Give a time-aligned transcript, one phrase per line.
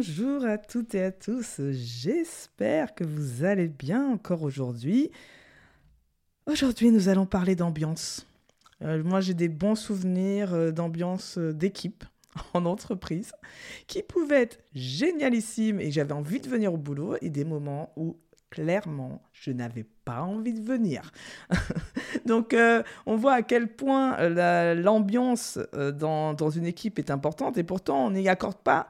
[0.00, 5.10] Bonjour à toutes et à tous, j'espère que vous allez bien encore aujourd'hui.
[6.46, 8.26] Aujourd'hui nous allons parler d'ambiance.
[8.80, 12.02] Euh, moi j'ai des bons souvenirs euh, d'ambiance euh, d'équipe
[12.54, 13.32] en entreprise
[13.88, 18.16] qui pouvaient être génialissimes et j'avais envie de venir au boulot et des moments où
[18.48, 21.12] clairement, je n'avais pas envie de venir.
[22.26, 22.56] Donc,
[23.06, 24.16] on voit à quel point
[24.74, 28.88] l'ambiance dans, dans, une équipe est importante et pourtant, on n'y accorde pas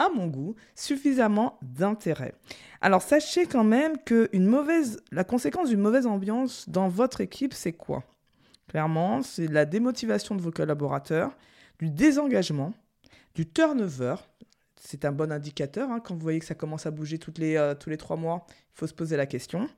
[0.00, 2.34] à mon goût, suffisamment d'intérêt.
[2.80, 7.52] Alors sachez quand même que une mauvaise, la conséquence d'une mauvaise ambiance dans votre équipe,
[7.52, 8.02] c'est quoi?
[8.68, 11.36] Clairement, c'est la démotivation de vos collaborateurs,
[11.78, 12.72] du désengagement,
[13.34, 14.14] du turnover.
[14.76, 15.90] C'est un bon indicateur.
[15.90, 18.46] Hein, quand vous voyez que ça commence à bouger les, euh, tous les trois mois,
[18.48, 19.68] il faut se poser la question.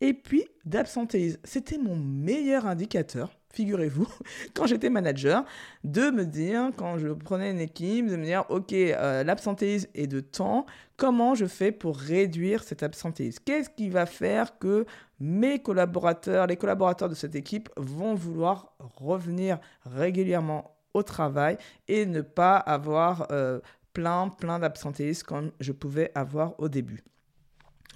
[0.00, 1.40] Et puis, d'absentéisme.
[1.44, 4.08] C'était mon meilleur indicateur figurez-vous,
[4.54, 5.44] quand j'étais manager,
[5.84, 10.06] de me dire, quand je prenais une équipe, de me dire, OK, euh, l'absentéisme est
[10.06, 13.42] de temps, comment je fais pour réduire cet absentéisme?
[13.44, 14.86] Qu'est-ce qui va faire que
[15.20, 22.22] mes collaborateurs, les collaborateurs de cette équipe vont vouloir revenir régulièrement au travail et ne
[22.22, 23.60] pas avoir euh,
[23.92, 27.02] plein, plein d'absentéisme comme je pouvais avoir au début?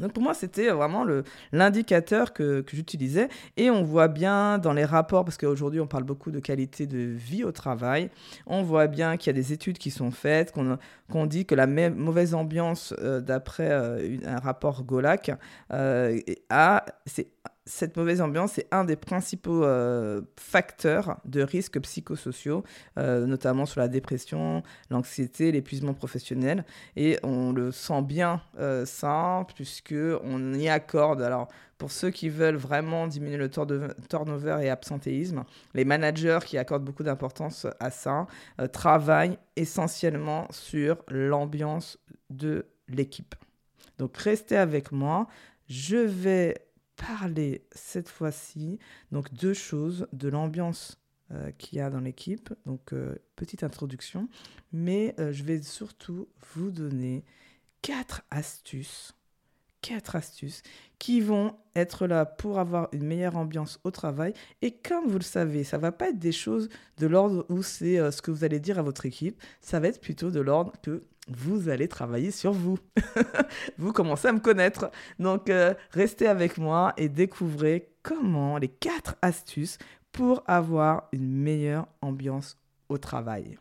[0.00, 1.04] Donc pour moi, c'était vraiment
[1.52, 3.28] l'indicateur que, que j'utilisais.
[3.56, 6.98] Et on voit bien dans les rapports, parce qu'aujourd'hui, on parle beaucoup de qualité de
[6.98, 8.10] vie au travail,
[8.46, 11.66] on voit bien qu'il y a des études qui sont faites, qu'on dit que la
[11.66, 15.30] mauvaise ambiance, euh, d'après euh, un rapport Golac,
[15.72, 16.18] euh,
[17.06, 17.28] c'est
[17.70, 22.64] cette mauvaise ambiance est un des principaux euh, facteurs de risques psychosociaux,
[22.98, 26.64] euh, notamment sur la dépression, l'anxiété, l'épuisement professionnel.
[26.96, 31.22] Et on le sent bien euh, ça, puisqu'on y accorde.
[31.22, 36.84] Alors, pour ceux qui veulent vraiment diminuer le turnover et absentéisme, les managers qui accordent
[36.84, 38.26] beaucoup d'importance à ça
[38.72, 43.34] travaillent essentiellement sur l'ambiance de l'équipe.
[43.98, 45.26] Donc, restez avec moi.
[45.68, 46.69] Je vais
[47.00, 48.78] parler cette fois-ci
[49.10, 50.98] donc deux choses de l'ambiance
[51.32, 52.52] euh, qu'il y a dans l'équipe.
[52.66, 54.28] Donc euh, petite introduction,
[54.72, 57.24] mais euh, je vais surtout vous donner
[57.82, 59.14] quatre astuces,
[59.80, 60.62] quatre astuces
[60.98, 64.34] qui vont être là pour avoir une meilleure ambiance au travail.
[64.60, 66.68] Et comme vous le savez, ça va pas être des choses
[66.98, 69.40] de l'ordre où c'est ce que vous allez dire à votre équipe.
[69.60, 72.78] Ça va être plutôt de l'ordre que vous allez travailler sur vous.
[73.78, 74.90] vous commencez à me connaître.
[75.18, 79.78] Donc, euh, restez avec moi et découvrez comment les quatre astuces
[80.12, 82.58] pour avoir une meilleure ambiance
[82.88, 83.58] au travail.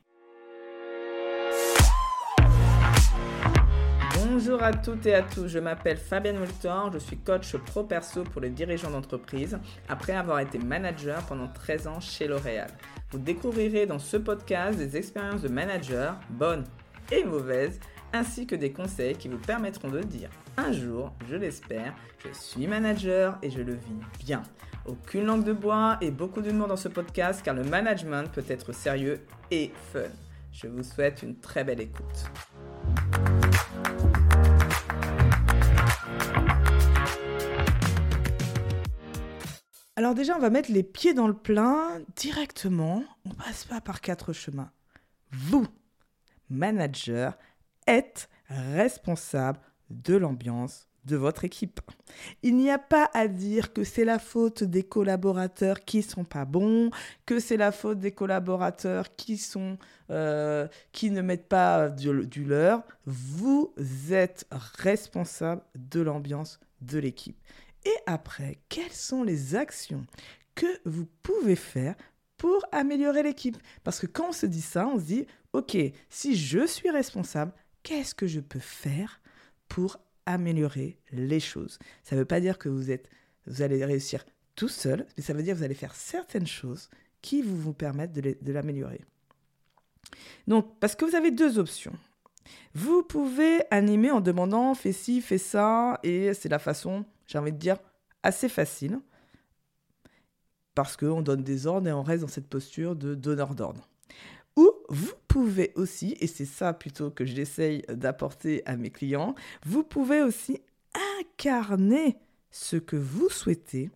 [4.16, 8.24] Bonjour à toutes et à tous, je m'appelle Fabienne Woltor, je suis coach pro perso
[8.24, 12.70] pour les dirigeants d'entreprise après avoir été manager pendant 13 ans chez L'Oréal.
[13.12, 16.66] Vous découvrirez dans ce podcast des expériences de manager, bonnes
[17.12, 17.80] et mauvaises,
[18.14, 22.68] ainsi que des conseils qui vous permettront de dire un jour, je l'espère, je suis
[22.68, 24.44] manager et je le vis bien.
[24.86, 28.74] Aucune langue de bois et beaucoup d'humour dans ce podcast car le management peut être
[28.74, 29.22] sérieux
[29.52, 30.00] et fun.
[30.52, 32.26] Je vous souhaite une très belle écoute.
[39.96, 43.04] Alors déjà, on va mettre les pieds dans le plein directement.
[43.26, 44.72] On passe pas par quatre chemins.
[45.32, 45.68] Vous
[46.50, 47.38] manager,
[47.88, 51.80] êtes responsable de l'ambiance de votre équipe.
[52.44, 56.46] Il n'y a pas à dire que c'est la faute des collaborateurs qui sont pas
[56.46, 56.92] bons,
[57.26, 59.78] que c'est la faute des collaborateurs qui sont
[60.12, 62.84] euh, qui ne mettent pas du, du leur.
[63.06, 63.74] Vous
[64.12, 67.38] êtes responsable de l'ambiance de l'équipe.
[67.86, 70.06] Et après, quelles sont les actions
[70.56, 71.96] que vous pouvez faire
[72.38, 73.58] pour améliorer l'équipe?
[73.84, 75.78] Parce que quand on se dit ça, on se dit, OK,
[76.10, 79.22] si je suis responsable, qu'est-ce que je peux faire
[79.68, 81.80] pour améliorer les choses?
[82.04, 83.10] Ça ne veut pas dire que vous, êtes,
[83.48, 86.90] vous allez réussir tout seul, mais ça veut dire que vous allez faire certaines choses
[87.22, 89.02] qui vous, vous permettent de l'améliorer.
[90.48, 91.94] Donc, parce que vous avez deux options.
[92.74, 97.52] Vous pouvez animer en demandant fais ci, fais ça, et c'est la façon, j'ai envie
[97.52, 97.78] de dire,
[98.24, 99.00] assez facile
[100.76, 103.89] parce qu'on donne des ordres et on reste dans cette posture de donneur d'ordre.
[104.90, 109.84] Ou vous pouvez aussi, et c'est ça plutôt que j'essaye d'apporter à mes clients, vous
[109.84, 110.62] pouvez aussi
[111.20, 112.18] incarner
[112.52, 113.92] ce que vous souhaitez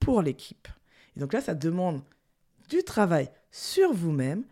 [0.00, 0.68] pour l'équipe.
[1.16, 2.02] Et donc là, ça demande
[2.68, 4.44] du travail sur vous-même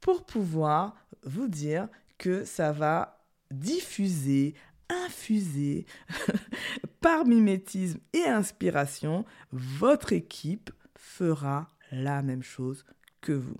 [0.00, 0.94] pour pouvoir
[1.24, 1.88] vous dire
[2.18, 4.54] que ça va diffuser,
[4.88, 5.86] infuser
[7.00, 12.84] par mimétisme et inspiration votre équipe fera la même chose
[13.20, 13.56] que vous.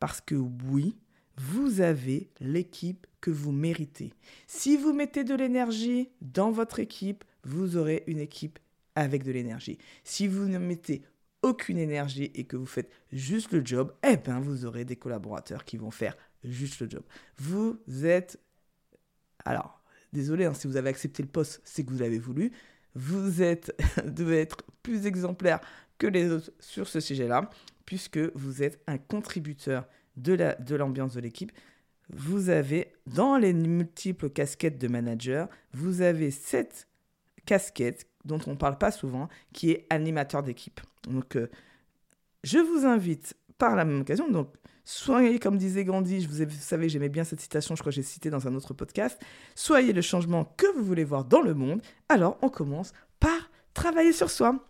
[0.00, 0.96] Parce que oui,
[1.36, 4.12] vous avez l'équipe que vous méritez.
[4.46, 8.58] Si vous mettez de l'énergie dans votre équipe, vous aurez une équipe
[8.94, 9.78] avec de l'énergie.
[10.04, 11.02] Si vous ne mettez
[11.42, 15.64] aucune énergie et que vous faites juste le job, eh bien, vous aurez des collaborateurs
[15.64, 17.02] qui vont faire juste le job.
[17.38, 18.40] Vous êtes...
[19.44, 19.82] Alors,
[20.12, 22.52] désolé, hein, si vous avez accepté le poste, c'est que vous l'avez voulu.
[22.94, 23.74] Vous êtes,
[24.04, 25.60] devez être plus exemplaire
[26.02, 27.48] que les autres sur ce sujet-là,
[27.86, 31.52] puisque vous êtes un contributeur de l'ambiance de l'équipe.
[32.10, 36.88] Vous avez, dans les multiples casquettes de manager, vous avez cette
[37.46, 40.80] casquette dont on ne parle pas souvent, qui est animateur d'équipe.
[41.04, 41.48] Donc, euh,
[42.42, 44.48] je vous invite par la même occasion, donc,
[44.84, 47.96] soyez, comme disait Gandhi, je vous, vous savez, j'aimais bien cette citation, je crois que
[47.96, 49.20] j'ai cité dans un autre podcast,
[49.54, 51.80] soyez le changement que vous voulez voir dans le monde.
[52.08, 54.68] Alors, on commence par travailler sur soi.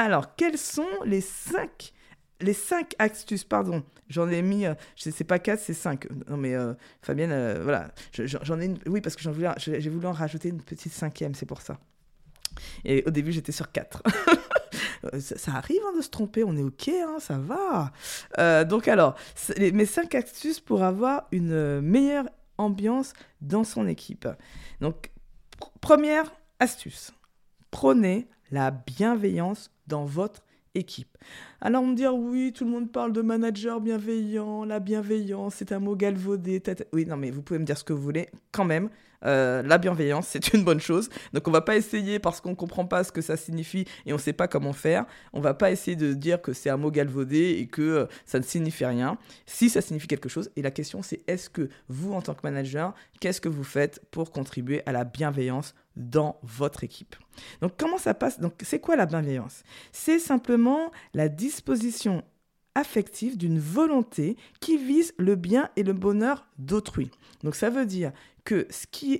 [0.00, 1.92] Alors, quels sont les cinq,
[2.40, 6.08] les cinq astuces, pardon, j'en ai mis, euh, je sais pas quatre, c'est cinq.
[6.26, 10.48] Non mais euh, Fabienne, voilà, j'en ai une, oui parce que j'ai voulu en rajouter
[10.48, 11.78] une petite cinquième, c'est pour ça.
[12.84, 14.02] Et au début, j'étais sur 4.
[15.18, 17.92] ça, arrive hein, de se tromper, on est OK, hein, ça va.
[18.38, 19.16] Euh, donc alors,
[19.58, 23.12] mes 5 astuces pour avoir une meilleure ambiance
[23.42, 24.26] dans son équipe.
[24.80, 25.10] Donc,
[25.80, 27.12] première astuce,
[27.70, 30.42] prenez la bienveillance dans votre
[30.74, 31.18] équipe.
[31.60, 35.72] Alors on me dit oui, tout le monde parle de manager bienveillant, la bienveillance, c'est
[35.72, 36.62] un mot galvaudé.
[36.92, 38.88] Oui, non mais vous pouvez me dire ce que vous voulez quand même.
[39.24, 41.10] Euh, la bienveillance, c'est une bonne chose.
[41.32, 44.18] Donc on va pas essayer parce qu'on comprend pas ce que ça signifie et on
[44.18, 45.04] sait pas comment faire.
[45.32, 48.38] On va pas essayer de dire que c'est un mot galvaudé et que euh, ça
[48.38, 49.18] ne signifie rien.
[49.46, 52.40] Si ça signifie quelque chose, et la question c'est est-ce que vous en tant que
[52.44, 57.14] manager, qu'est-ce que vous faites pour contribuer à la bienveillance dans votre équipe.
[57.60, 58.40] Donc comment ça passe?
[58.40, 59.62] Donc c'est quoi la bienveillance?
[59.92, 62.24] C'est simplement la disposition
[62.74, 67.10] affective d'une volonté qui vise le bien et le bonheur d'autrui.
[67.42, 68.12] Donc ça veut dire
[68.44, 68.66] que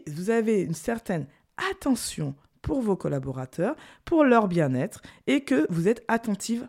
[0.08, 1.26] vous avez une certaine
[1.70, 3.74] attention pour vos collaborateurs,
[4.04, 6.68] pour leur bien-être, et que vous êtes attentive,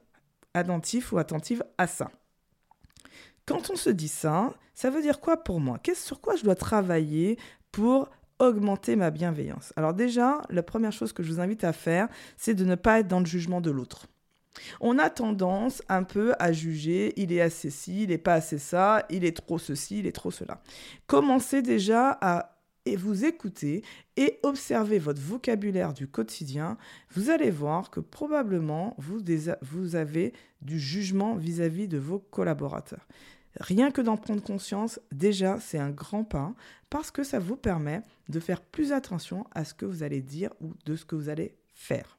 [0.54, 2.12] attentif ou attentive à ça.
[3.46, 5.80] Quand on se dit ça, ça veut dire quoi pour moi?
[5.80, 7.38] Qu'est-ce sur quoi je dois travailler
[7.72, 8.10] pour
[8.42, 12.08] augmenter ma bienveillance Alors déjà, la première chose que je vous invite à faire,
[12.38, 14.08] c'est de ne pas être dans le jugement de l'autre.
[14.82, 18.58] On a tendance un peu à juger, il est assez ci, il n'est pas assez
[18.58, 20.62] ça, il est trop ceci, il est trop cela.
[21.08, 22.52] Commencez déjà à
[22.98, 23.84] vous écouter
[24.18, 26.78] et observer votre vocabulaire du quotidien,
[27.12, 29.20] vous allez voir que probablement vous,
[29.62, 33.08] vous avez du jugement vis-à-vis de vos collaborateurs.
[33.60, 36.54] Rien que d'en prendre conscience, déjà, c'est un grand pas
[36.90, 40.52] parce que ça vous permet de faire plus attention à ce que vous allez dire
[40.62, 42.18] ou de ce que vous allez faire.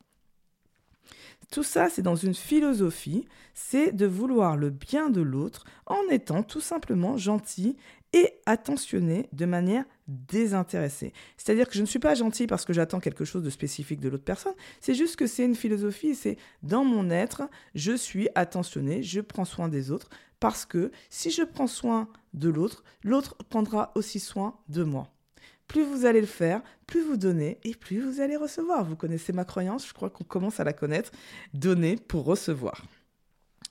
[1.51, 6.43] Tout ça, c'est dans une philosophie, c'est de vouloir le bien de l'autre en étant
[6.43, 7.77] tout simplement gentil
[8.15, 11.13] et attentionné de manière désintéressée.
[11.37, 14.09] C'est-à-dire que je ne suis pas gentil parce que j'attends quelque chose de spécifique de
[14.09, 17.43] l'autre personne, c'est juste que c'est une philosophie, c'est dans mon être,
[17.75, 20.11] je suis attentionné, je prends soin des autres,
[20.43, 25.07] parce que si je prends soin de l'autre, l'autre prendra aussi soin de moi.
[25.69, 28.85] Plus vous allez le faire, plus vous donnez et plus vous allez recevoir.
[28.85, 31.13] Vous connaissez ma croyance, je crois qu'on commence à la connaître.
[31.55, 32.83] Donner pour recevoir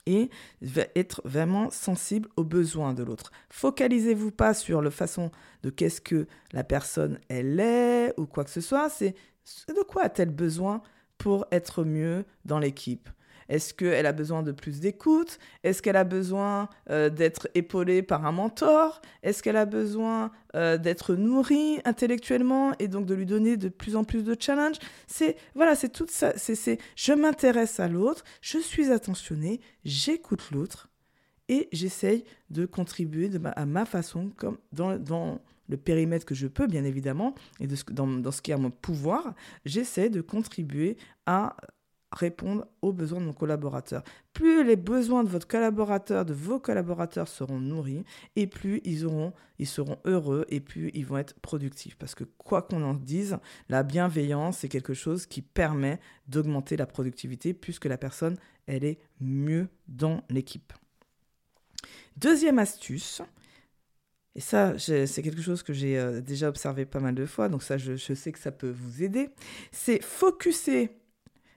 [0.05, 0.29] et
[0.95, 3.33] être vraiment sensible aux besoins de l'autre.
[3.49, 5.29] Focalisez-vous pas sur la façon
[5.63, 9.13] de qu'est-ce que la personne elle est ou quoi que ce soit, c'est
[9.67, 10.81] de quoi a-t-elle besoin
[11.17, 13.09] pour être mieux dans l'équipe?
[13.51, 15.37] Est-ce qu'elle a besoin de plus d'écoute?
[15.63, 19.01] Est-ce qu'elle a besoin euh, d'être épaulée par un mentor?
[19.23, 23.97] Est-ce qu'elle a besoin euh, d'être nourrie intellectuellement et donc de lui donner de plus
[23.97, 24.77] en plus de challenges?
[25.05, 26.31] C'est voilà, c'est tout ça.
[26.37, 30.89] C'est je m'intéresse à l'autre, je suis attentionnée, j'écoute l'autre
[31.49, 36.85] et j'essaye de contribuer à ma façon, comme dans, le périmètre que je peux, bien
[36.85, 41.57] évidemment, et dans, dans ce qui est à mon pouvoir, j'essaie de contribuer à
[42.11, 44.03] répondre aux besoins de mon collaborateur.
[44.33, 48.03] Plus les besoins de votre collaborateur, de vos collaborateurs seront nourris,
[48.35, 51.95] et plus ils, auront, ils seront heureux, et plus ils vont être productifs.
[51.95, 53.37] Parce que quoi qu'on en dise,
[53.69, 58.37] la bienveillance, c'est quelque chose qui permet d'augmenter la productivité, puisque la personne,
[58.67, 60.73] elle est mieux dans l'équipe.
[62.17, 63.21] Deuxième astuce,
[64.35, 67.63] et ça, c'est quelque chose que j'ai euh, déjà observé pas mal de fois, donc
[67.63, 69.29] ça, je, je sais que ça peut vous aider,
[69.71, 71.00] c'est focuser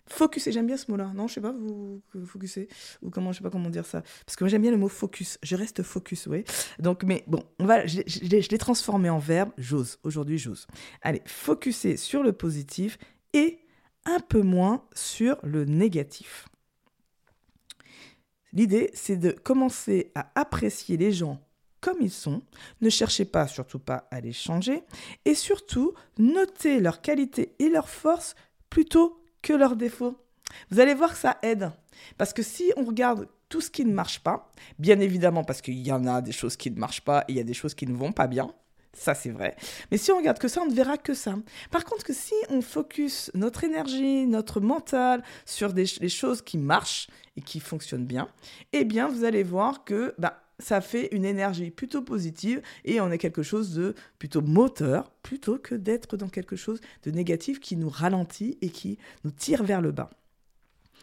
[0.07, 1.13] Focuser, j'aime bien ce mot-là.
[1.15, 2.69] Non, je sais pas, vous, focuser
[3.01, 4.03] ou comment, je sais pas comment dire ça.
[4.27, 5.39] Parce que moi j'aime bien le mot focus.
[5.43, 6.45] Je reste focus, oui.
[6.79, 8.03] Donc, mais bon, on va, je,
[8.51, 9.51] l'ai transformé en verbe.
[9.57, 9.99] J'ose.
[10.03, 10.67] Aujourd'hui, j'ose.
[11.01, 12.99] Allez, focuser sur le positif
[13.33, 13.59] et
[14.05, 16.49] un peu moins sur le négatif.
[18.53, 21.41] L'idée, c'est de commencer à apprécier les gens
[21.81, 22.41] comme ils sont,
[22.81, 24.85] ne cherchez pas surtout pas à les changer,
[25.27, 28.37] et surtout notez leurs qualités et leurs forces
[28.71, 30.17] plutôt que leurs défauts.
[30.71, 31.71] Vous allez voir que ça aide.
[32.19, 35.79] Parce que si on regarde tout ce qui ne marche pas, bien évidemment parce qu'il
[35.79, 37.75] y en a des choses qui ne marchent pas et il y a des choses
[37.75, 38.53] qui ne vont pas bien,
[38.95, 39.55] ça c'est vrai.
[39.91, 41.35] Mais si on regarde que ça, on ne verra que ça.
[41.71, 47.09] Par contre, que si on focus notre énergie, notre mental sur des, choses qui marchent
[47.37, 48.29] et qui fonctionnent bien,
[48.73, 53.11] eh bien vous allez voir que bah, ça fait une énergie plutôt positive et on
[53.11, 57.77] est quelque chose de plutôt moteur plutôt que d'être dans quelque chose de négatif qui
[57.77, 60.11] nous ralentit et qui nous tire vers le bas.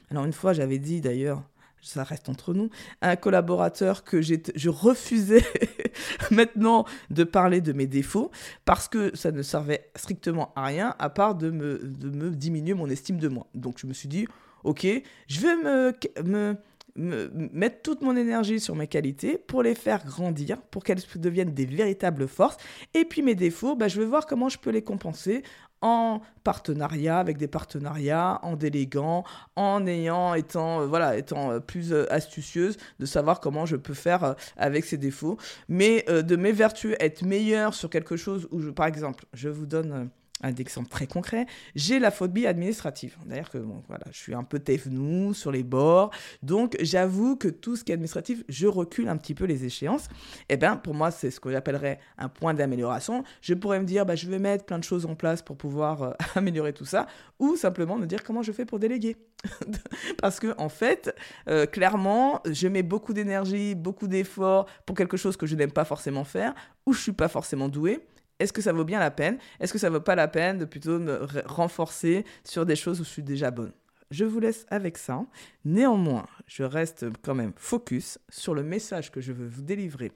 [0.10, 1.44] Alors une fois, j'avais dit d'ailleurs
[1.82, 2.70] ça reste entre nous,
[3.02, 5.44] un collaborateur que je refusais
[6.32, 8.32] maintenant de parler de mes défauts
[8.66, 12.74] parce que ça ne servait strictement à rien à part de me, de me diminuer
[12.74, 13.48] mon estime de moi.
[13.56, 14.28] Donc je me suis dit,
[14.64, 14.86] ok,
[15.28, 16.56] je vais me,
[16.96, 21.54] me mettre toute mon énergie sur mes qualités pour les faire grandir, pour qu'elles deviennent
[21.54, 22.58] des véritables forces.
[22.94, 25.44] Et puis mes défauts, bah, je vais voir comment je peux les compenser
[25.82, 29.24] en partenariat avec des partenariats, en déléguant,
[29.56, 33.94] en ayant étant euh, voilà étant euh, plus euh, astucieuse de savoir comment je peux
[33.94, 38.70] faire avec ces défauts, mais de mes vertus être meilleure sur quelque chose où je,
[38.70, 40.10] par exemple, je vous donne
[40.42, 41.46] un exemple très concret,
[41.76, 43.18] j'ai la phobie administrative.
[43.26, 46.12] D'ailleurs que bon, voilà, je suis un peu tefnou sur les bords,
[46.44, 50.06] donc j'avoue que tout ce qui est administratif, je recule un petit peu les échéances.
[50.50, 53.24] Et eh bien pour moi, c'est ce que j'appellerais un point d'amélioration.
[53.42, 56.04] Je pourrais me dire, bah, je vais mettre plein de choses en place pour pouvoir
[56.04, 57.08] euh, améliorer tout ça,
[57.40, 59.18] ou simplement me dire comment je fais pour déléguer.
[60.22, 61.16] Parce que en fait,
[61.48, 65.86] euh, clairement, je mets beaucoup d'énergie, beaucoup d'efforts pour quelque chose que je n'aime pas
[65.86, 66.54] forcément faire,
[66.86, 68.00] ou je suis pas forcément doué
[68.42, 69.38] est-ce que ça vaut bien la peine?
[69.60, 73.04] Est-ce que ça vaut pas la peine de plutôt me renforcer sur des choses où
[73.04, 73.72] je suis déjà bonne?
[74.10, 75.24] Je vous laisse avec ça.
[75.64, 80.12] Néanmoins, je reste quand même focus sur le message que je veux vous délivrer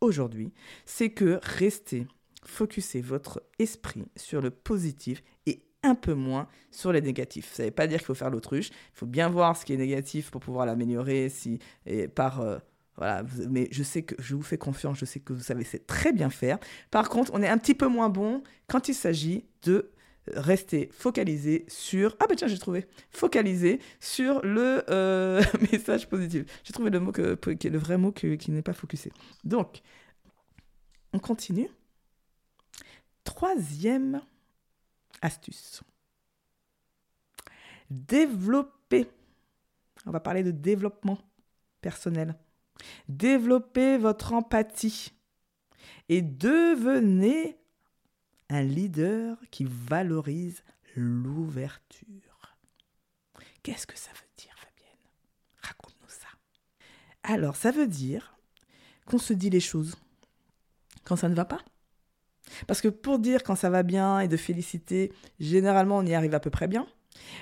[0.00, 0.52] aujourd'hui.
[0.84, 2.06] C'est que restez,
[2.44, 7.52] focusez votre esprit sur le positif et un peu moins sur les négatifs.
[7.54, 8.68] Ça ne veut pas dire qu'il faut faire l'autruche.
[8.68, 11.58] Il faut bien voir ce qui est négatif pour pouvoir l'améliorer si,
[12.14, 12.42] par...
[12.42, 12.58] Euh,
[12.96, 15.86] voilà, mais je sais que je vous fais confiance, je sais que vous savez c'est
[15.86, 16.58] très bien faire.
[16.90, 19.90] Par contre, on est un petit peu moins bon quand il s'agit de
[20.28, 22.86] rester focalisé sur ah ben tiens j'ai trouvé.
[23.10, 26.44] Focalisé sur le euh, message positif.
[26.64, 29.10] J'ai trouvé le mot que, le vrai mot qui n'est pas focusé.
[29.42, 29.80] Donc
[31.12, 31.68] on continue.
[33.24, 34.20] Troisième
[35.20, 35.82] astuce.
[37.90, 39.08] Développer.
[40.06, 41.18] On va parler de développement
[41.80, 42.36] personnel
[43.08, 45.12] Développez votre empathie
[46.08, 47.58] et devenez
[48.48, 50.62] un leader qui valorise
[50.94, 52.56] l'ouverture.
[53.62, 54.98] Qu'est-ce que ça veut dire, Fabienne?
[55.62, 56.28] Raconte-nous ça.
[57.22, 58.36] Alors, ça veut dire
[59.06, 59.96] qu'on se dit les choses
[61.04, 61.60] quand ça ne va pas.
[62.66, 66.34] Parce que pour dire quand ça va bien et de féliciter, généralement on y arrive
[66.34, 66.86] à peu près bien.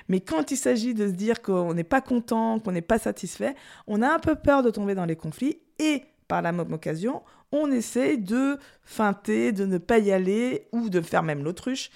[0.08, 3.54] Mais quand il s'agit de se dire qu'on n'est pas content, qu'on n'est pas satisfait,
[3.86, 7.22] on a un peu peur de tomber dans les conflits et par la même occasion,
[7.52, 11.90] on essaie de feinter, de ne pas y aller ou de faire même l'autruche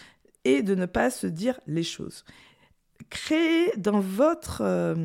[0.44, 2.24] et de ne pas se dire les choses.
[3.10, 4.96] Créez dans votre, euh,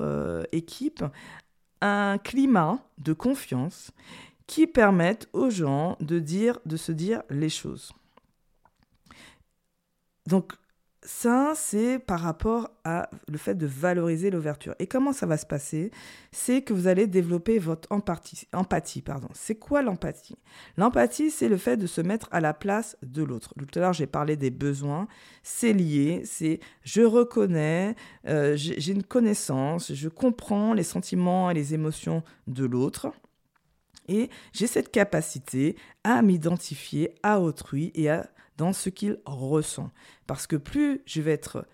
[0.00, 1.04] euh, équipe
[1.80, 3.90] un climat de confiance
[4.46, 7.92] qui permette aux gens de dire de se dire les choses.
[10.26, 10.54] Donc
[11.02, 14.74] ça, c'est par rapport à le fait de valoriser l'ouverture.
[14.78, 15.90] Et comment ça va se passer?
[16.30, 18.46] C'est que vous allez développer votre empathie.
[18.52, 19.28] empathie pardon.
[19.32, 20.36] C'est quoi l'empathie?
[20.76, 23.54] L'empathie, c'est le fait de se mettre à la place de l'autre.
[23.56, 25.08] Tout à l'heure, j'ai parlé des besoins.
[25.42, 26.22] C'est lié.
[26.26, 27.96] C'est je reconnais,
[28.28, 33.10] euh, j'ai une connaissance, je comprends les sentiments et les émotions de l'autre.
[34.10, 39.90] Et j'ai cette capacité à m'identifier à autrui et à dans ce qu'il ressent.
[40.26, 41.66] Parce que plus je vais être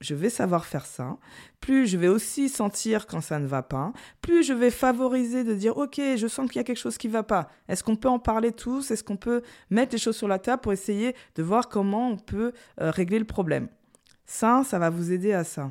[0.00, 1.16] je vais savoir faire ça,
[1.60, 5.54] plus je vais aussi sentir quand ça ne va pas, plus je vais favoriser de
[5.54, 7.48] dire ok, je sens qu'il y a quelque chose qui ne va pas.
[7.68, 8.90] Est-ce qu'on peut en parler tous?
[8.90, 12.16] Est-ce qu'on peut mettre les choses sur la table pour essayer de voir comment on
[12.16, 13.68] peut euh, régler le problème?
[14.26, 15.70] Ça, ça va vous aider à ça.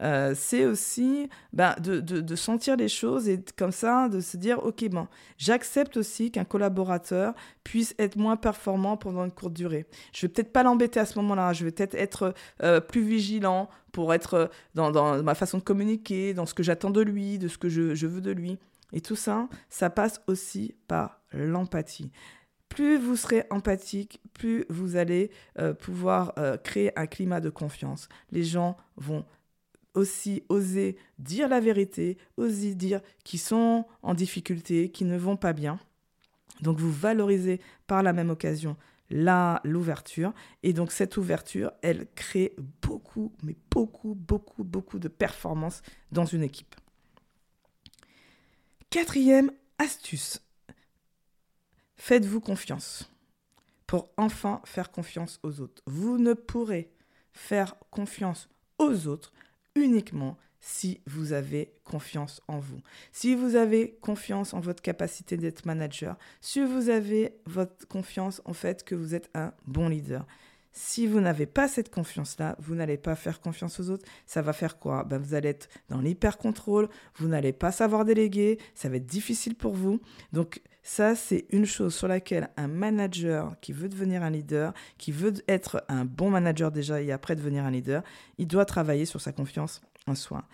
[0.00, 4.84] Euh, c'est aussi ben, de, sentir les choses et comme ça, de se dire, OK,
[4.88, 5.06] bon,
[5.38, 9.86] j'accepte aussi qu'un collaborateur puisse être moins performant pendant une courte durée.
[10.12, 13.68] Je vais peut-être pas l'embêter à ce moment-là, je vais peut-être être, euh, plus vigilant
[13.92, 17.58] pour être dans, ma façon de communiquer, dans ce que j'attends de lui, de ce
[17.58, 18.58] que je, veux de lui.
[18.92, 22.10] Et tout ça, ça passe aussi par l'empathie
[22.74, 28.08] plus vous serez empathique, plus vous allez euh, pouvoir créer un climat de confiance.
[28.30, 29.24] Les gens vont
[29.94, 35.52] aussi oser dire la vérité, oser dire qu'ils sont en difficulté, qu'ils ne vont pas
[35.52, 35.78] bien.
[36.62, 38.76] Donc vous valorisez par la même occasion
[39.10, 40.32] l'ouverture.
[40.62, 46.42] Et donc cette ouverture, elle crée beaucoup, mais beaucoup, beaucoup, beaucoup de performance dans une
[46.42, 46.74] équipe.
[48.90, 50.40] Quatrième astuce,
[52.02, 53.08] faites-vous confiance
[53.86, 55.84] pour enfin faire confiance aux autres.
[55.86, 56.90] Vous ne pourrez
[57.32, 58.48] faire confiance
[58.80, 59.32] aux autres
[59.76, 62.80] uniquement si vous avez confiance en vous.
[63.12, 68.52] Si vous avez confiance en votre capacité d'être manager, si vous avez votre confiance en
[68.52, 70.26] fait que vous êtes un bon leader.
[70.72, 74.06] Si vous n'avez pas cette confiance-là, vous n'allez pas faire confiance aux autres.
[74.26, 75.04] Ça va faire quoi?
[75.04, 79.54] Ben, Vous allez être dans l'hyper-contrôle, vous n'allez pas savoir déléguer, ça va être difficile
[79.54, 80.00] pour vous.
[80.32, 85.12] Donc ça, c'est une chose sur laquelle un manager qui veut devenir un leader, qui
[85.12, 88.02] veut être un bon manager déjà et après devenir un leader,
[88.38, 90.44] il doit travailler sur sa confiance en soi.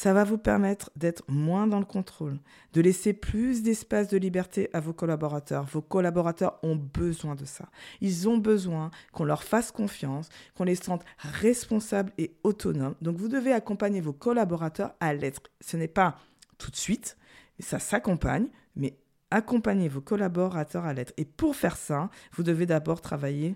[0.00, 2.38] Ça va vous permettre d'être moins dans le contrôle,
[2.72, 5.66] de laisser plus d'espace de liberté à vos collaborateurs.
[5.66, 7.68] Vos collaborateurs ont besoin de ça.
[8.00, 12.94] Ils ont besoin qu'on leur fasse confiance, qu'on les sente responsables et autonomes.
[13.02, 15.42] Donc vous devez accompagner vos collaborateurs à l'être.
[15.60, 16.16] Ce n'est pas
[16.56, 17.18] tout de suite,
[17.58, 18.96] ça s'accompagne, mais
[19.30, 21.12] accompagnez vos collaborateurs à l'être.
[21.18, 23.54] Et pour faire ça, vous devez d'abord travailler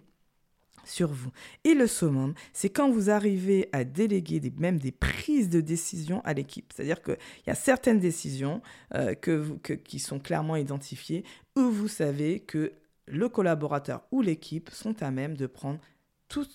[0.84, 1.30] sur vous.
[1.64, 6.34] Et le summum, c'est quand vous arrivez à déléguer même des prises de décision à
[6.34, 6.72] l'équipe.
[6.74, 8.62] C'est-à-dire qu'il y a certaines décisions
[8.94, 11.24] euh, que, qui sont clairement identifiées
[11.56, 12.72] où vous savez que
[13.06, 15.78] le collaborateur ou l'équipe sont à même de prendre
[16.28, 16.46] tout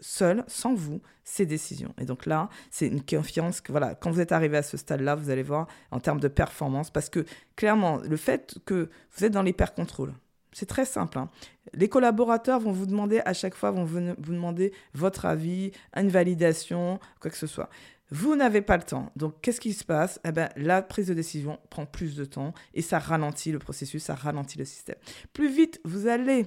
[0.00, 1.94] seul, sans vous, ces décisions.
[1.98, 5.14] Et donc là, c'est une confiance que, voilà, quand vous êtes arrivé à ce stade-là,
[5.14, 7.24] vous allez voir en termes de performance, parce que
[7.56, 10.14] clairement, le fait que vous êtes dans l'hyper-contrôle,
[10.56, 11.18] c'est très simple.
[11.18, 11.28] Hein.
[11.74, 16.98] Les collaborateurs vont vous demander à chaque fois, vont vous demander votre avis, une validation,
[17.20, 17.68] quoi que ce soit.
[18.10, 19.12] Vous n'avez pas le temps.
[19.16, 20.18] Donc, qu'est-ce qui se passe?
[20.24, 24.04] Eh ben, La prise de décision prend plus de temps et ça ralentit le processus,
[24.04, 24.96] ça ralentit le système.
[25.34, 26.46] Plus vite vous allez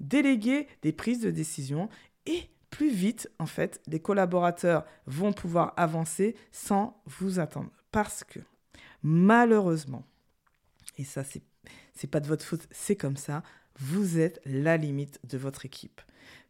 [0.00, 1.90] déléguer des prises de décision
[2.24, 7.68] et plus vite, en fait, les collaborateurs vont pouvoir avancer sans vous attendre.
[7.92, 8.40] Parce que,
[9.02, 10.06] malheureusement,
[10.96, 11.42] et ça, c'est
[11.94, 13.42] c'est pas de votre faute, c'est comme ça.
[13.78, 16.00] Vous êtes la limite de votre équipe.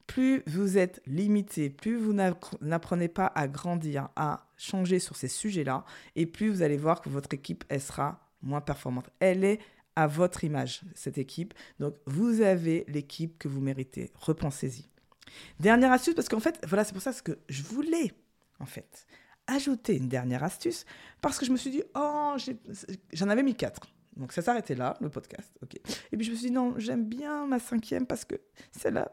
[0.07, 5.85] Plus vous êtes limité, plus vous n'apprenez pas à grandir, à changer sur ces sujets-là,
[6.15, 9.09] et plus vous allez voir que votre équipe, elle sera moins performante.
[9.21, 9.61] Elle est
[9.97, 11.55] à votre image, cette équipe.
[11.79, 14.11] Donc, vous avez l'équipe que vous méritez.
[14.17, 14.85] Repensez-y.
[15.59, 18.13] Dernière astuce, parce qu'en fait, voilà, c'est pour ça que je voulais,
[18.61, 19.07] en fait,
[19.47, 20.85] ajouter une dernière astuce,
[21.23, 22.37] parce que je me suis dit, oh,
[23.15, 23.81] j'en avais mis quatre.
[24.17, 25.53] Donc ça s'arrêtait là, le podcast.
[26.13, 28.37] Et puis je me suis dit, non, j'aime bien ma cinquième parce que
[28.73, 29.13] celle-là,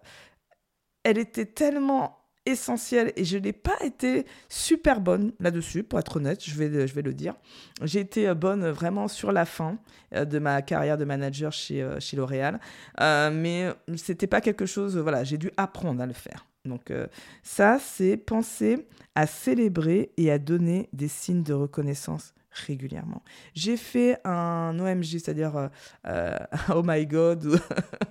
[1.04, 6.44] elle était tellement essentielle et je n'ai pas été super bonne là-dessus, pour être honnête,
[6.44, 7.36] je vais, je vais le dire.
[7.84, 9.78] J'ai été euh, bonne vraiment sur la fin
[10.16, 12.60] euh, de ma carrière de manager chez, euh, chez L'Oréal,
[13.00, 16.46] mais c'était pas quelque chose, voilà, j'ai dû apprendre à le faire.
[16.66, 16.94] Donc
[17.42, 23.24] ça, c'est penser à célébrer et à donner des signes de reconnaissance régulièrement.
[23.54, 25.68] J'ai fait un OMG, c'est-à-dire euh,
[26.08, 26.38] euh,
[26.76, 27.60] Oh my God,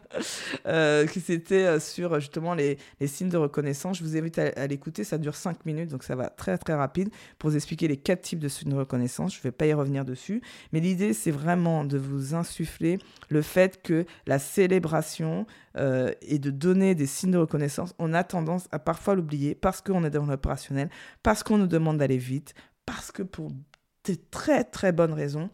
[0.67, 3.99] euh, qui c'était sur justement les, les, signes de reconnaissance.
[3.99, 7.11] Je vous invite à, l'écouter, ça dure 5 minutes, donc ça va très très rapide
[7.39, 9.35] pour vous expliquer les quatre types de signes de reconnaissance.
[9.35, 10.41] Je ne vais pas y revenir dessus,
[10.73, 12.99] mais l'idée c'est vraiment de vous insuffler
[13.29, 18.67] le fait que la célébration et de donner des signes de reconnaissance, on a tendance
[18.73, 20.91] à parfois l'oublier parce qu'on est dans l'opérationnel,
[21.23, 22.55] parce qu'on nous demande d'aller vite,
[22.87, 23.53] parce que pour
[24.17, 25.51] très très bonnes raisons.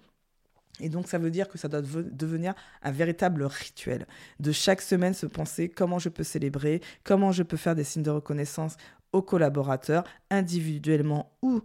[0.80, 4.06] Et donc, ça veut dire que ça doit devenir un véritable rituel.
[4.40, 8.02] De chaque semaine, se penser comment je peux célébrer, comment je peux faire des signes
[8.02, 8.76] de reconnaissance
[9.12, 11.62] aux collaborateurs, individuellement ou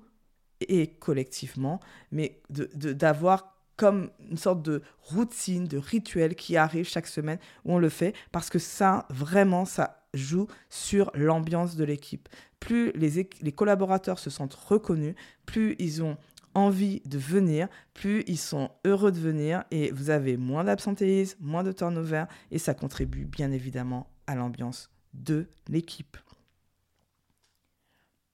[0.67, 1.79] et collectivement,
[2.11, 7.73] mais d'avoir de, comme une sorte de routine, de rituel qui arrive chaque semaine où
[7.73, 12.29] on le fait, parce que ça, vraiment, ça joue sur l'ambiance de l'équipe.
[12.59, 16.17] Plus les, les collaborateurs se sentent reconnus, plus ils ont
[16.53, 21.63] envie de venir, plus ils sont heureux de venir et vous avez moins d'absentéisme, moins
[21.63, 26.17] de turnover et ça contribue bien évidemment à l'ambiance de l'équipe.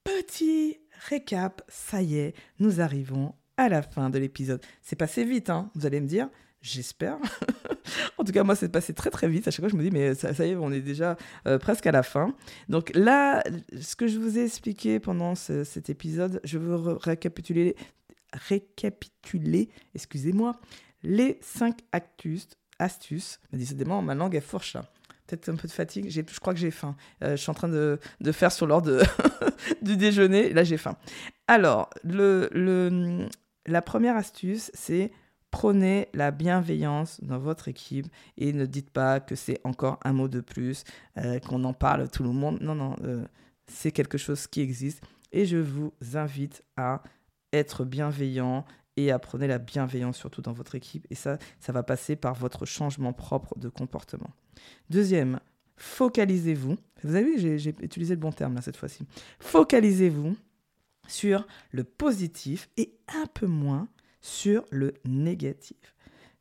[0.03, 4.61] Petit récap, ça y est, nous arrivons à la fin de l'épisode.
[4.81, 6.29] C'est passé vite, hein, vous allez me dire.
[6.61, 7.17] J'espère.
[8.17, 9.47] en tout cas, moi, c'est passé très très vite.
[9.47, 11.85] À chaque fois, je me dis, mais ça, y est, on est déjà euh, presque
[11.85, 12.33] à la fin.
[12.67, 13.43] Donc là,
[13.79, 17.75] ce que je vous ai expliqué pendant cet épisode, je veux récapituler
[18.33, 20.59] récapituler, excusez-moi,
[21.03, 22.47] les 5 actus,
[22.79, 23.39] astuces.
[23.53, 24.77] Décidément, ma langue est fourche.
[25.25, 26.09] Peut-être un peu de fatigue.
[26.09, 26.95] Je crois que j'ai faim.
[27.23, 28.81] Euh, je suis en train de, de faire sur l'heure
[29.81, 30.53] du déjeuner.
[30.53, 30.97] Là, j'ai faim.
[31.47, 33.27] Alors, le, le,
[33.65, 35.11] la première astuce, c'est
[35.49, 40.27] Prenez la bienveillance dans votre équipe et ne dites pas que c'est encore un mot
[40.27, 40.83] de plus,
[41.17, 42.59] euh, qu'on en parle tout le monde.
[42.61, 43.25] Non, non, euh,
[43.65, 45.01] c'est quelque chose qui existe.
[45.31, 47.01] Et je vous invite à
[47.53, 48.65] être bienveillant
[48.97, 51.05] et apprenez la bienveillance surtout dans votre équipe.
[51.09, 54.31] Et ça, ça va passer par votre changement propre de comportement.
[54.89, 55.39] Deuxième,
[55.77, 56.77] focalisez-vous.
[57.03, 59.05] Vous avez vu, j'ai utilisé le bon terme là cette fois-ci.
[59.39, 60.35] Focalisez-vous
[61.07, 63.87] sur le positif et un peu moins
[64.19, 65.95] sur le négatif.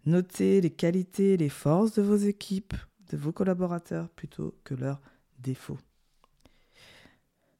[0.07, 2.75] Notez les qualités, les forces de vos équipes,
[3.11, 5.01] de vos collaborateurs plutôt que leurs
[5.39, 5.79] défauts.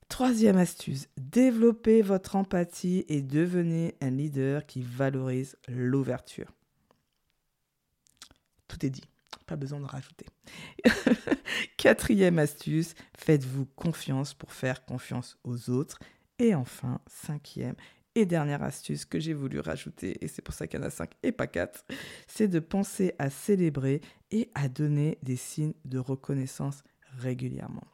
[0.09, 6.53] Troisième astuce, développez votre empathie et devenez un leader qui valorise l'ouverture.
[8.69, 9.05] Tout est dit,
[9.47, 10.27] pas besoin de rajouter.
[11.77, 15.99] Quatrième astuce, faites-vous confiance pour faire confiance aux autres.
[16.39, 17.77] Et enfin, cinquième
[18.15, 20.91] et dernière astuce que j'ai voulu rajouter, et c'est pour ça qu'il y en a
[20.91, 21.85] cinq et pas quatre,
[22.27, 26.83] c'est de penser à célébrer et à donner des signes de reconnaissance
[27.19, 27.85] régulièrement.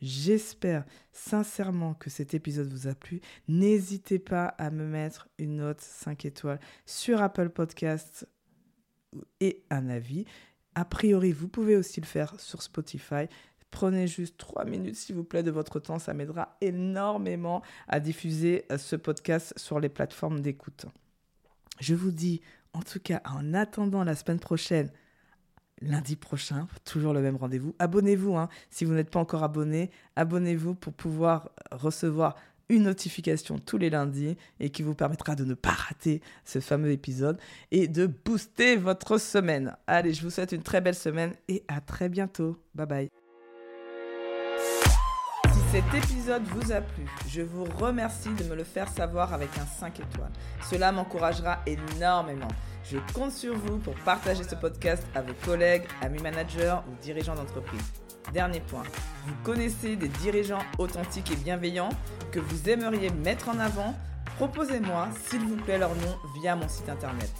[0.00, 3.20] J'espère sincèrement que cet épisode vous a plu.
[3.48, 8.26] N'hésitez pas à me mettre une note 5 étoiles sur Apple Podcasts
[9.40, 10.24] et un avis.
[10.74, 13.26] A priori, vous pouvez aussi le faire sur Spotify.
[13.70, 15.98] Prenez juste 3 minutes, s'il vous plaît, de votre temps.
[15.98, 20.86] Ça m'aidera énormément à diffuser euh, ce podcast sur les plateformes d'écoute.
[21.78, 22.40] Je vous dis,
[22.72, 24.90] en tout cas, en attendant la semaine prochaine,
[25.80, 27.74] lundi prochain, toujours le même rendez-vous.
[27.78, 32.36] Abonnez-vous, hein, si vous n'êtes pas encore abonné, abonnez-vous pour pouvoir recevoir
[32.70, 36.92] une notification tous les lundis et qui vous permettra de ne pas rater ce fameux
[36.92, 37.38] épisode
[37.72, 39.76] et de booster votre semaine.
[39.86, 42.56] Allez, je vous souhaite une très belle semaine et à très bientôt.
[42.74, 43.19] Bye bye.
[45.70, 49.66] Cet épisode vous a plu, je vous remercie de me le faire savoir avec un
[49.66, 50.32] 5 étoiles.
[50.68, 52.48] Cela m'encouragera énormément.
[52.82, 57.36] Je compte sur vous pour partager ce podcast à vos collègues, amis managers ou dirigeants
[57.36, 57.84] d'entreprise.
[58.32, 58.82] Dernier point,
[59.26, 61.90] vous connaissez des dirigeants authentiques et bienveillants
[62.32, 63.94] que vous aimeriez mettre en avant?
[64.38, 67.30] Proposez-moi, s'il vous plaît, leur nom via mon site internet.